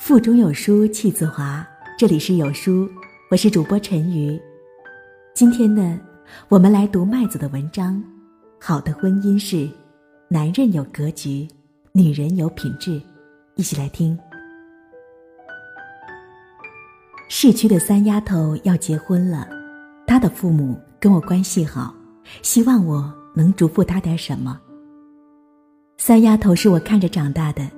[0.00, 1.64] 腹中有书气自华，
[1.98, 2.90] 这里是有书，
[3.30, 4.40] 我是主播陈瑜。
[5.34, 6.00] 今天呢，
[6.48, 8.02] 我们来读麦子的文章。
[8.58, 9.68] 好的婚姻是，
[10.26, 11.46] 男人有格局，
[11.92, 13.00] 女人有品质。
[13.56, 14.18] 一起来听。
[17.28, 19.46] 市区的三丫头要结婚了，
[20.06, 21.94] 她的父母跟我关系好，
[22.40, 24.58] 希望我能嘱咐她点什么。
[25.98, 27.70] 三丫头是我看着长大的，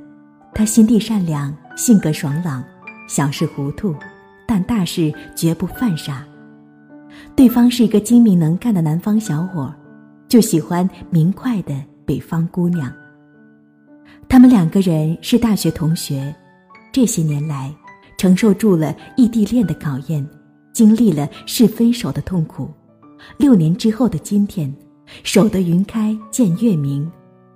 [0.54, 1.54] 他心地善良。
[1.74, 2.62] 性格爽朗，
[3.08, 3.94] 小事糊涂，
[4.46, 6.22] 但大事绝不犯傻。
[7.34, 9.74] 对方是一个精明能干的南方小伙，
[10.28, 12.92] 就喜欢明快的北方姑娘。
[14.28, 16.32] 他们两个人是大学同学，
[16.92, 17.74] 这些年来
[18.18, 20.24] 承受住了异地恋的考验，
[20.74, 22.70] 经历了是分手的痛苦。
[23.38, 24.72] 六年之后的今天，
[25.24, 27.10] 守得云开见月明，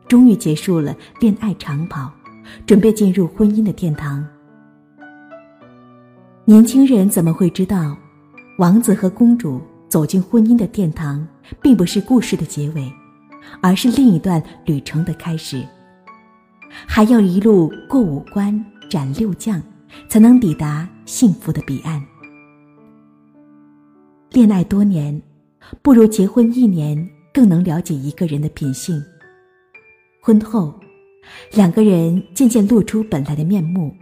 [0.09, 2.11] 终于结束了恋爱长跑。
[2.66, 4.27] 准备进入婚姻的殿堂。
[6.45, 7.97] 年轻人怎么会知道，
[8.58, 11.27] 王子和公主走进婚姻的殿堂，
[11.61, 12.88] 并不是故事的结尾，
[13.61, 15.66] 而是另一段旅程的开始。
[16.70, 19.60] 还要一路过五关斩六将，
[20.08, 22.00] 才能抵达幸福的彼岸。
[24.31, 25.20] 恋爱多年，
[25.83, 26.97] 不如结婚一年
[27.34, 29.03] 更能了解一个人的品性。
[30.22, 30.72] 婚后。
[31.52, 33.94] 两个人渐渐露出本来的面目，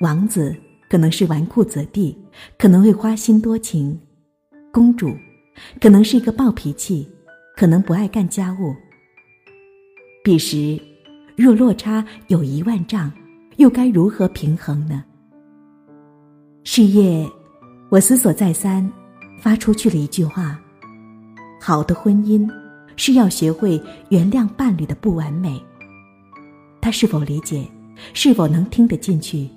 [0.00, 0.54] 王子
[0.88, 2.16] 可能是纨绔子弟，
[2.58, 3.96] 可能会花心多情；
[4.72, 5.14] 公主
[5.80, 7.08] 可能是一个暴脾气，
[7.56, 8.74] 可能不爱干家务。
[10.22, 10.80] 彼时，
[11.36, 13.12] 若落差有一万丈，
[13.56, 15.04] 又该如何平衡呢？
[16.64, 17.28] 是夜，
[17.90, 18.90] 我思索再三，
[19.40, 20.58] 发出去了一句话：
[21.60, 22.50] 好的婚姻
[22.96, 25.62] 是要学会原谅伴侣的不完美。
[26.84, 27.66] 他是否理解，
[28.12, 29.48] 是否能听得进去，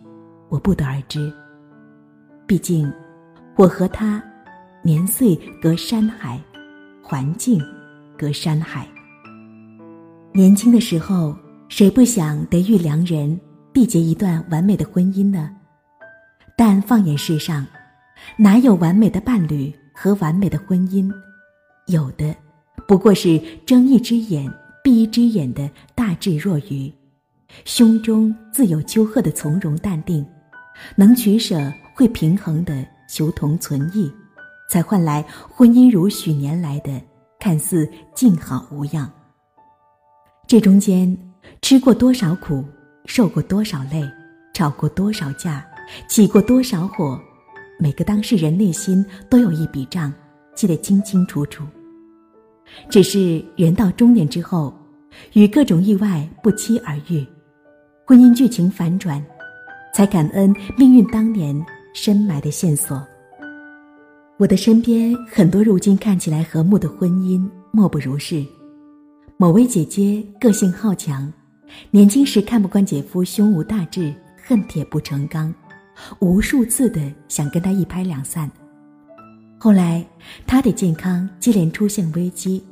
[0.47, 1.29] 我不得而知。
[2.45, 2.89] 毕竟，
[3.57, 4.23] 我和他
[4.81, 6.39] 年岁隔山海，
[7.03, 7.61] 环境
[8.17, 8.87] 隔山海。
[10.31, 11.35] 年轻的时候，
[11.67, 13.37] 谁不想得遇良人，
[13.73, 15.53] 缔结一段完美的婚姻呢？
[16.55, 17.67] 但放眼世上，
[18.37, 21.11] 哪有完美的伴侣和完美的婚姻？
[21.87, 22.33] 有的，
[22.87, 24.49] 不过是睁一只眼
[24.81, 26.89] 闭一只眼的大智若愚。
[27.65, 30.25] 胸中自有丘壑的从容淡定，
[30.95, 34.11] 能取舍会平衡的求同存异，
[34.69, 37.01] 才换来婚姻如许年来的
[37.39, 39.11] 看似静好无恙。
[40.47, 41.17] 这中间
[41.61, 42.63] 吃过多少苦，
[43.05, 44.01] 受过多少累，
[44.53, 45.65] 吵过多少架，
[46.07, 47.19] 起过多少火，
[47.79, 50.13] 每个当事人内心都有一笔账，
[50.55, 51.65] 记得清清楚楚。
[52.89, 54.73] 只是人到中年之后，
[55.33, 57.25] 与各种意外不期而遇。
[58.07, 59.21] 婚姻剧情反转，
[59.93, 61.53] 才感恩命运当年
[61.93, 63.05] 深埋的线索。
[64.37, 68.45] 我的身边很多如今看起来和睦的婚姻，莫不如是。
[69.35, 71.29] 某位姐姐个性好强，
[71.91, 75.53] 年轻时看不惯姐夫胸无大志、恨铁不成钢，
[76.19, 78.49] 无数次的想跟他一拍两散。
[79.57, 80.01] 后来
[80.45, 82.63] 她的健康接连出现危机，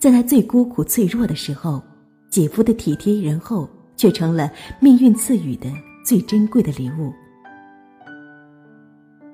[0.00, 1.80] 在她最孤苦脆弱的时候，
[2.28, 3.70] 姐夫的体贴仁厚。
[4.02, 5.70] 却成了命运赐予的
[6.04, 7.12] 最珍贵的礼物。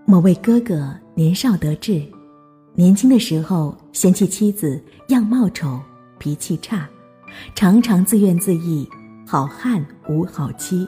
[0.04, 2.02] 某位哥哥年少得志，
[2.74, 5.80] 年轻的时候嫌弃妻子样貌丑、
[6.18, 6.86] 脾气差，
[7.54, 8.86] 常常自怨自艾
[9.26, 10.86] ：“好汉无好妻。”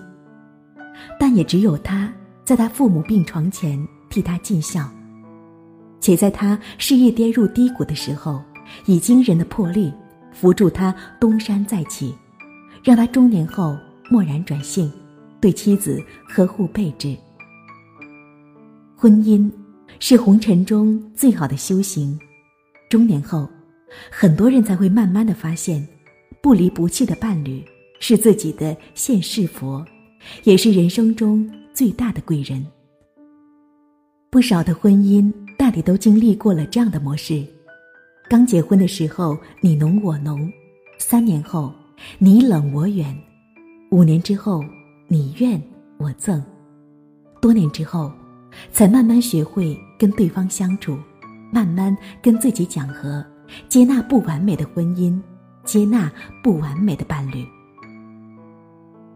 [1.18, 2.12] 但也只有他
[2.44, 4.86] 在他父母病床前替他尽孝，
[6.00, 8.42] 且在他事业跌入低谷的时候，
[8.84, 9.90] 以惊人的魄力
[10.32, 12.14] 扶助他东山再起。
[12.82, 13.76] 让他中年后
[14.10, 14.90] 蓦然转性，
[15.40, 17.16] 对妻子呵护备至。
[18.96, 19.50] 婚姻
[19.98, 22.18] 是红尘中最好的修行，
[22.88, 23.48] 中年后，
[24.10, 25.86] 很多人才会慢慢的发现，
[26.42, 27.62] 不离不弃的伴侣
[27.98, 29.84] 是自己的现世佛，
[30.44, 32.66] 也是人生中最大的贵人。
[34.30, 37.44] 不少的婚姻大抵都经历过了这样的模式：
[38.28, 40.50] 刚结婚的时候你侬我侬，
[40.98, 41.72] 三年后。
[42.18, 43.16] 你冷我远，
[43.90, 44.64] 五年之后
[45.08, 45.60] 你怨
[45.98, 46.42] 我憎，
[47.40, 48.12] 多年之后，
[48.72, 50.98] 才慢慢学会跟对方相处，
[51.52, 53.24] 慢慢跟自己讲和，
[53.68, 55.20] 接纳不完美的婚姻，
[55.64, 56.10] 接纳
[56.42, 57.46] 不完美的伴侣。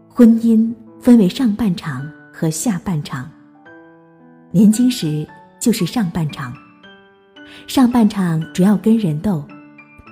[0.09, 3.29] 婚姻分为上半场和下半场。
[4.51, 5.27] 年轻时
[5.59, 6.53] 就是上半场，
[7.67, 9.43] 上半场主要跟人斗，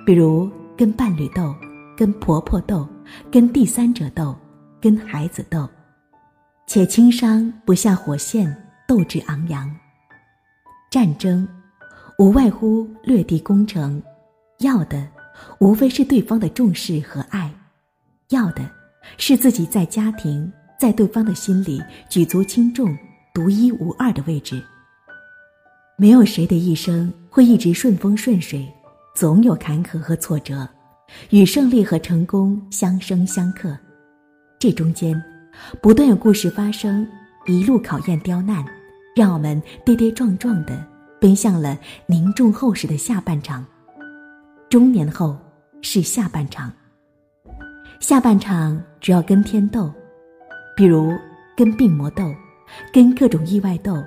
[0.04, 1.54] 比如跟伴侣斗。
[1.96, 2.88] 跟婆婆斗，
[3.30, 4.36] 跟第三者斗，
[4.80, 5.68] 跟孩子斗，
[6.66, 8.54] 且轻伤不下火线，
[8.86, 9.70] 斗志昂扬。
[10.90, 11.46] 战争，
[12.18, 14.02] 无外乎掠地攻城，
[14.58, 15.06] 要的
[15.58, 17.52] 无非是对方的重视和爱，
[18.30, 18.68] 要的
[19.16, 22.96] 是自己在家庭在对方的心里举足轻重、
[23.32, 24.62] 独一无二的位置。
[25.96, 28.68] 没有谁的一生会一直顺风顺水，
[29.14, 30.68] 总有坎坷和挫折，
[31.30, 33.76] 与胜利和成功相生相克。
[34.58, 35.20] 这中间，
[35.82, 37.06] 不断有故事发生，
[37.46, 38.64] 一路考验刁难，
[39.14, 40.84] 让我们跌跌撞撞的
[41.20, 43.64] 奔向了凝重厚实的下半场。
[44.68, 45.36] 中年后
[45.82, 46.72] 是下半场，
[48.00, 49.92] 下半场主要跟天斗，
[50.76, 51.12] 比如
[51.56, 52.34] 跟病魔斗，
[52.92, 54.02] 跟各种意外斗。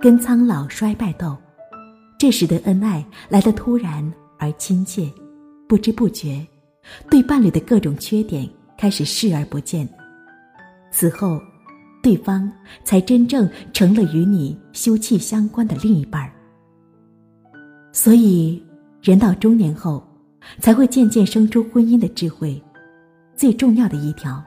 [0.00, 1.36] 跟苍老衰败斗，
[2.18, 5.08] 这时的恩爱来得突然而亲切，
[5.72, 6.46] 不知不觉，
[7.08, 8.46] 对伴侣的各种缺点
[8.76, 9.88] 开始视而不见。
[10.90, 11.40] 此后，
[12.02, 12.52] 对方
[12.84, 16.30] 才真正成了与你休戚相关的另一半儿。
[17.90, 18.62] 所以，
[19.00, 20.06] 人到中年后，
[20.58, 22.62] 才会渐渐生出婚姻的智慧。
[23.34, 24.44] 最重要的一条，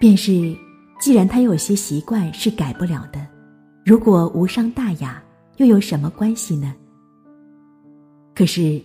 [0.00, 0.56] 便是，
[0.98, 3.20] 既然他有些习惯是改不了的。
[3.84, 5.22] 如果无伤大雅，
[5.58, 6.74] 又有什么关系呢？
[8.34, 8.80] 可是，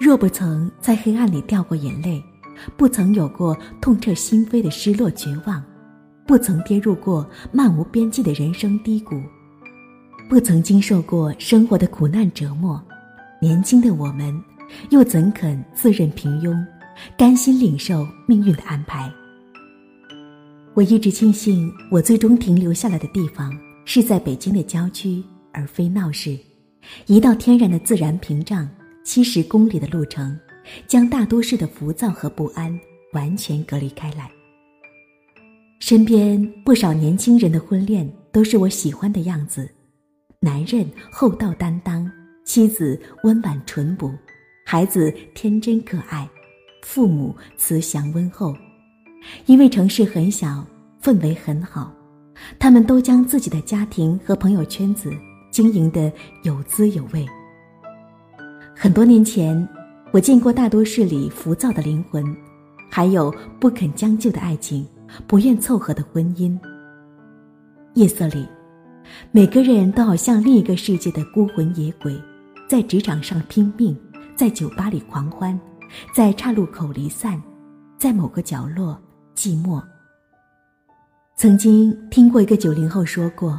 [0.00, 2.22] 若不曾在黑暗里掉过眼泪，
[2.76, 5.62] 不曾有过痛彻心扉的失落绝望，
[6.26, 9.20] 不曾跌入过漫无边际的人生低谷，
[10.28, 12.82] 不曾经受过生活的苦难折磨，
[13.40, 14.38] 年轻的我们，
[14.90, 16.56] 又怎肯自认平庸，
[17.16, 19.10] 甘心领受命运的安排？
[20.74, 23.52] 我一直庆幸，我最终停留下来的地方。
[23.88, 25.22] 是在北京的郊区，
[25.52, 26.36] 而非闹市，
[27.06, 28.68] 一道天然的自然屏障，
[29.06, 30.36] 七十公里的路程，
[30.88, 32.76] 将大都市的浮躁和不安
[33.12, 34.28] 完全隔离开来。
[35.78, 39.70] 身边不少年轻人的婚恋都是我喜欢的样子：
[40.40, 42.10] 男人厚道担当，
[42.44, 44.12] 妻子温婉淳朴，
[44.66, 46.28] 孩子天真可爱，
[46.82, 48.52] 父母慈祥温厚。
[49.46, 50.66] 因为城市很小，
[51.00, 51.94] 氛围很好。
[52.58, 55.12] 他们都将自己的家庭和朋友圈子
[55.52, 56.12] 经营得
[56.42, 57.24] 有滋有味。
[58.78, 59.66] 很多年前，
[60.10, 62.22] 我见过大都市里浮躁的灵魂，
[62.90, 64.86] 还有不肯将就的爱情，
[65.26, 66.56] 不愿凑合的婚姻。
[67.94, 68.46] 夜色里，
[69.32, 72.14] 每个人都好像另一个世界的孤魂野鬼，
[72.68, 73.98] 在职场上拼命，
[74.36, 75.58] 在酒吧里狂欢，
[76.14, 77.42] 在岔路口离散，
[77.96, 79.00] 在某个角落
[79.34, 79.82] 寂寞。
[81.34, 83.58] 曾经听过一个九零后说过：“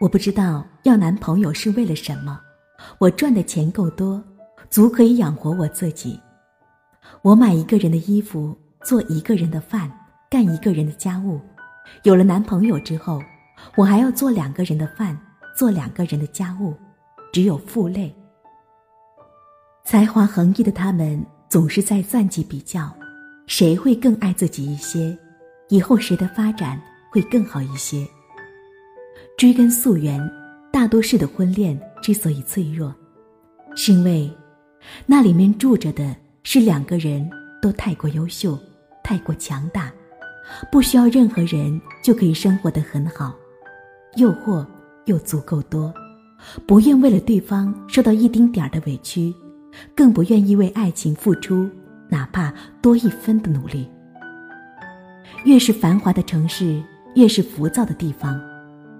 [0.00, 2.40] 我不知道要男朋友是为了什么，
[2.98, 4.22] 我赚的钱够多，
[4.70, 6.18] 足可以养活我自己。
[7.22, 9.90] 我买一个人的衣服，做一个人的饭，
[10.30, 11.40] 干一个人的家务。
[12.02, 13.22] 有了男朋友之后，
[13.76, 15.18] 我还要做两个人的饭，
[15.56, 16.74] 做两个人的家务，
[17.32, 18.14] 只有负累。”
[19.84, 22.90] 才华横溢的他们总是在算计比较，
[23.46, 25.16] 谁会更爱自己一些？
[25.68, 28.06] 以后谁的发展会更好一些？
[29.36, 30.20] 追根溯源，
[30.72, 32.94] 大多数的婚恋之所以脆弱，
[33.74, 34.30] 是因为
[35.06, 37.26] 那里面住着的是两个人
[37.62, 38.58] 都太过优秀、
[39.02, 39.90] 太过强大，
[40.70, 43.34] 不需要任何人就可以生活得很好，
[44.16, 44.66] 诱惑
[45.06, 45.90] 又足够多，
[46.66, 49.32] 不愿为了对方受到一丁点儿的委屈，
[49.96, 51.70] 更不愿意为爱情付出
[52.10, 52.52] 哪怕
[52.82, 53.88] 多一分的努力。
[55.46, 58.38] 越是繁华的城市，越是浮躁的地方，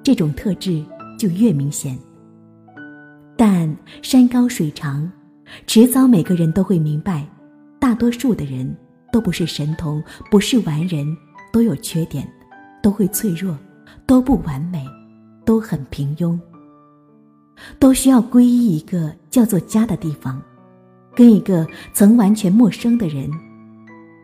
[0.03, 0.83] 这种特质
[1.19, 1.99] 就越明显。
[3.37, 5.11] 但山高水长，
[5.67, 7.27] 迟早每个人都会明白，
[7.81, 8.77] 大多数的人
[9.13, 11.05] 都不是神童，不是完人，
[11.53, 12.29] 都有缺点，
[12.83, 13.57] 都会脆弱，
[14.07, 14.85] 都不完美，
[15.45, 16.39] 都很平庸，
[17.79, 20.41] 都需要皈依一个叫做家的地方，
[21.15, 23.29] 跟一个曾完全陌生的人。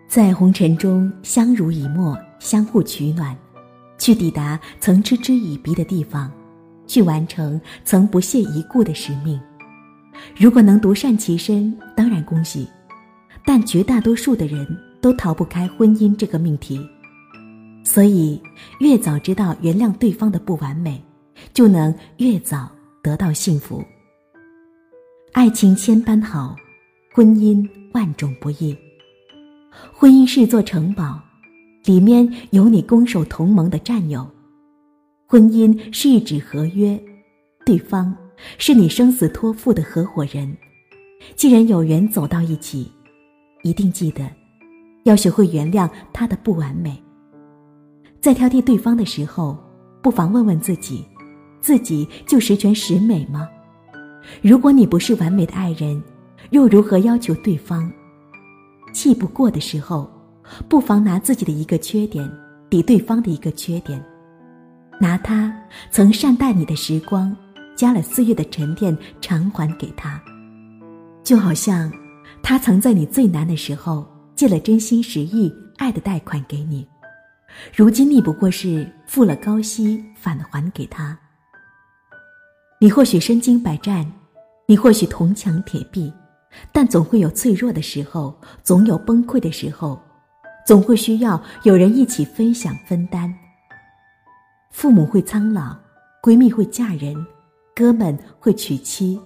[0.09, 3.37] 在红尘中相濡以沫，相互取暖，
[3.99, 6.31] 去抵达曾嗤之以鼻的地方，
[6.90, 9.40] 去完成曾不屑一顾的使命。
[10.37, 12.66] 如果能独善其身，当然恭喜；
[13.47, 14.66] 但绝大多数的人
[15.00, 16.85] 都逃不开婚姻这个命题。
[17.85, 18.42] 所以，
[18.80, 21.00] 越早知道原谅对方的不完美，
[21.54, 22.68] 就能越早
[23.04, 23.85] 得到幸福。
[25.32, 26.56] 爱情千般好，
[27.14, 28.76] 婚姻万种不易。
[29.92, 31.20] 婚姻是座城堡，
[31.85, 34.26] 里面有你攻守同盟的战友；
[35.30, 37.00] 婚姻是一纸合约，
[37.64, 38.12] 对方
[38.58, 40.52] 是你生死托付的合伙人。
[41.37, 42.90] 既然有缘走到一起，
[43.62, 44.28] 一定记得
[45.04, 47.00] 要学会原谅他的不完美。
[48.20, 49.56] 在挑剔对方的时候，
[50.02, 51.06] 不妨问问自己：
[51.60, 53.49] 自己就十全十美吗？
[54.42, 56.02] 如果你不是完美的爱人，
[56.50, 57.88] 又如何要求对方？
[58.92, 60.10] 气不过的时候，
[60.68, 62.28] 不妨拿自己的一个缺点
[62.68, 64.04] 抵对方的一个缺点，
[65.02, 65.50] 拿他
[65.90, 67.35] 曾善待你的时光，
[67.75, 70.23] 加了岁月的沉淀偿还给他，
[71.25, 71.90] 就好像
[72.42, 76.87] 他曾在你最难的时候借了真心实意爱的贷款给你。
[77.75, 81.19] 如今你不过是付了高息返还给他。
[82.78, 84.07] 你或许身经百战，
[84.66, 86.12] 你或许铜墙铁壁，
[86.73, 89.99] 但总会有脆弱的时候，总有崩溃的时候，
[90.66, 93.35] 总会需要有人一起分享分担。
[94.71, 95.77] 父母会苍老，
[96.23, 97.15] 闺蜜会嫁人，
[97.75, 99.21] 哥们会娶妻，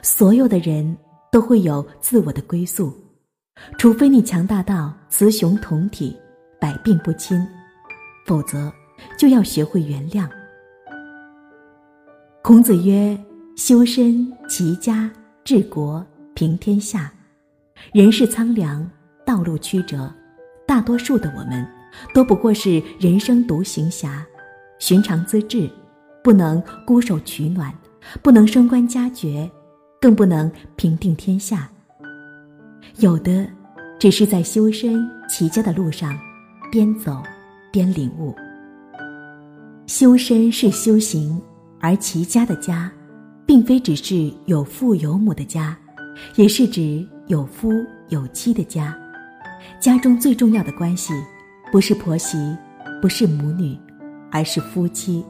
[0.00, 0.96] 所有的人
[1.30, 2.92] 都会有自我的归宿，
[3.78, 6.16] 除非你强大到雌雄同体。
[6.60, 7.42] 百病不侵，
[8.26, 8.70] 否则
[9.16, 10.28] 就要学会原谅。
[12.42, 13.18] 孔子曰
[13.56, 15.10] ：“修身、齐家、
[15.42, 17.10] 治国、平天下。”
[17.94, 18.86] 人世苍凉，
[19.24, 20.12] 道路曲折，
[20.66, 21.66] 大多数的我们
[22.12, 24.22] 都不过是人生独行侠，
[24.80, 25.70] 寻常资质，
[26.24, 27.72] 不能孤守取暖，
[28.20, 29.48] 不能升官加爵，
[30.00, 31.70] 更不能平定天下。
[32.96, 33.46] 有的，
[34.00, 36.12] 只是在修身齐家的路上。
[36.72, 37.20] 边走
[37.72, 38.32] 边领悟，
[39.88, 41.42] 修身是修行，
[41.80, 42.88] 而齐家的家，
[43.44, 45.76] 并非只是有父有母的家，
[46.36, 47.72] 也是指有夫
[48.10, 48.96] 有妻的家。
[49.80, 51.12] 家中最重要的关系，
[51.72, 52.38] 不是婆媳，
[53.02, 53.76] 不是母女，
[54.30, 55.24] 而是夫妻。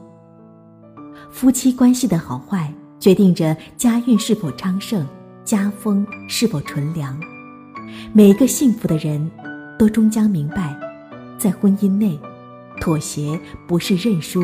[1.29, 5.05] 夫妻关系的好坏，决定着家运是否昌盛，
[5.43, 7.19] 家风是否纯良。
[8.13, 9.29] 每一个幸福的人，
[9.77, 10.77] 都终将明白。
[11.37, 12.19] 在婚姻内，
[12.79, 14.43] 妥协不是认输，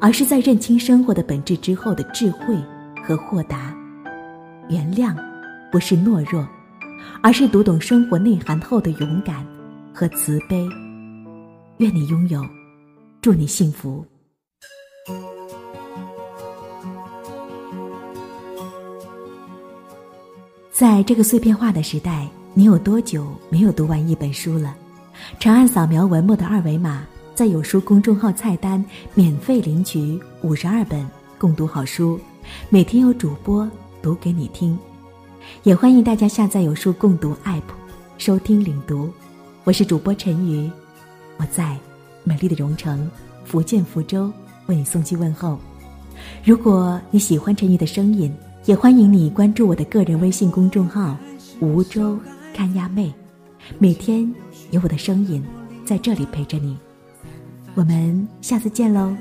[0.00, 2.56] 而是在认清生活的本质之后的智慧
[3.04, 3.72] 和豁达；
[4.68, 5.14] 原谅
[5.70, 6.46] 不是懦弱，
[7.22, 9.46] 而是读懂生活内涵后的勇敢
[9.94, 10.68] 和慈悲。
[11.78, 12.44] 愿你拥有，
[13.22, 14.04] 祝你幸福。
[20.72, 24.74] 在这个碎片化的时代，你有多久没有读完一本书了？
[25.38, 32.18] 长按扫描文末的二维码，在有书公众号菜单免费领取五十二本共读好书，
[32.70, 34.78] 每天有主播读给你听。
[35.62, 37.60] 也欢迎大家下载有书共读 APP，
[38.16, 39.12] 收听领读。
[39.64, 40.70] 我是主播陈瑜，
[41.36, 41.76] 我在
[42.24, 43.10] 美丽的蓉城
[43.44, 44.32] 福建福州
[44.66, 45.58] 为你送去问候。
[46.44, 48.32] 如果你喜欢陈宇的声音，
[48.66, 51.16] 也欢迎你关注我的个人微信公众号
[51.60, 52.18] “梧州
[52.54, 53.12] 看鸭妹”。
[53.78, 54.30] 每天
[54.70, 55.44] 有我的声音
[55.84, 56.76] 在这里陪着你，
[57.74, 59.16] 我们下次见喽。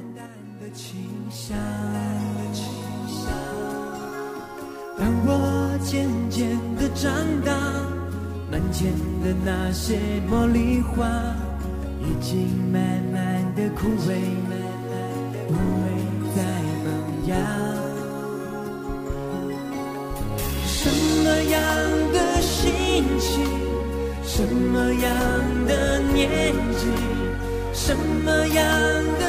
[4.98, 7.12] 当我渐渐的长
[7.46, 7.54] 大，
[8.52, 8.92] 门前
[9.24, 9.98] 的那些
[10.30, 11.08] 茉莉花
[12.10, 12.82] 已经慢
[13.14, 14.10] 慢的枯萎，
[15.48, 15.86] 枯萎
[16.36, 16.38] 在
[16.84, 16.88] 萌
[17.28, 17.32] 芽。
[20.66, 20.90] 什
[21.24, 21.62] 么样
[22.12, 23.30] 的心情？
[24.24, 25.12] 什么样
[25.68, 26.82] 的年纪，
[27.74, 28.66] 什么样
[29.20, 29.29] 的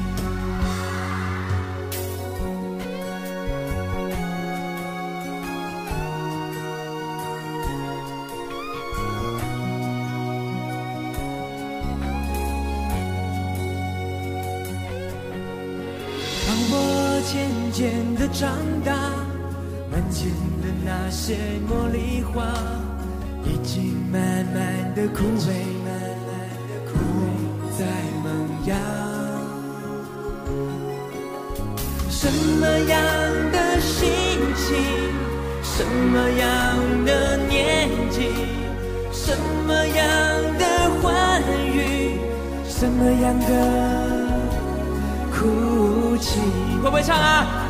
[20.11, 20.29] 前
[20.61, 21.35] 的那些
[21.69, 22.43] 茉莉花
[23.45, 25.49] 已经慢慢的枯萎，
[25.85, 25.89] 慢
[26.27, 26.29] 慢
[26.67, 26.91] 的枯
[27.21, 27.25] 萎
[27.79, 27.79] 在
[28.21, 28.25] 萌
[28.67, 28.75] 芽。
[32.09, 32.99] 什么样
[33.51, 34.11] 的心
[34.55, 34.69] 情，
[35.63, 36.45] 什么样
[37.05, 38.17] 的年纪，
[39.13, 40.05] 什么样
[40.59, 40.65] 的
[41.01, 41.41] 欢
[41.73, 42.19] 愉，
[42.67, 43.47] 什么样的。
[45.33, 46.39] 哭泣，
[46.83, 47.69] 会不会唱啊？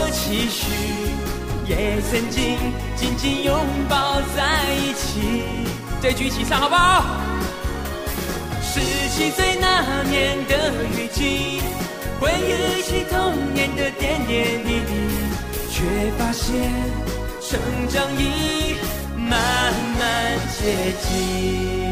[0.21, 0.71] 期许，
[1.67, 2.57] 也曾经
[2.95, 3.55] 紧紧拥
[3.89, 5.41] 抱在一起。
[5.99, 7.03] 这句一起唱好不好？
[8.61, 11.59] 十七岁那年的雨季，
[12.19, 14.91] 回忆起童年的点点滴滴，
[15.71, 15.83] 却
[16.19, 16.71] 发现
[17.41, 17.59] 成
[17.89, 18.75] 长已
[19.17, 21.90] 慢慢接近。